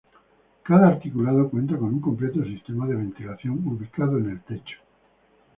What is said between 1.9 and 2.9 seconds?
un completo sistema